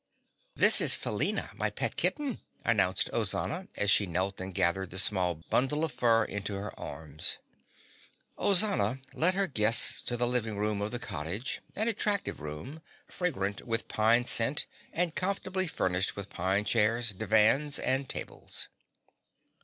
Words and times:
"This 0.55 0.81
is 0.81 0.95
Felina, 0.95 1.51
my 1.53 1.69
pet 1.69 1.95
kitten," 1.95 2.41
announced 2.65 3.11
Ozana 3.13 3.67
as 3.77 3.91
she 3.91 4.07
knelt 4.07 4.41
and 4.41 4.51
gathered 4.51 4.89
the 4.89 4.97
small 4.97 5.35
bundle 5.51 5.83
of 5.85 5.91
fur 5.91 6.23
into 6.23 6.55
her 6.55 6.73
arms. 6.79 7.37
Ozana 8.35 8.99
led 9.13 9.35
her 9.35 9.45
guests 9.45 10.01
to 10.01 10.17
the 10.17 10.25
living 10.25 10.57
room 10.57 10.81
of 10.81 10.89
the 10.89 10.97
cottage, 10.97 11.61
an 11.75 11.87
attractive 11.87 12.39
room, 12.39 12.81
fragrant 13.05 13.67
with 13.67 13.87
pine 13.87 14.25
scent 14.25 14.65
and 14.91 15.13
comfortably 15.13 15.67
furnished 15.67 16.15
with 16.15 16.31
pine 16.31 16.65
chairs, 16.65 17.13
divans 17.13 17.77
and 17.77 18.09
tables. 18.09 18.69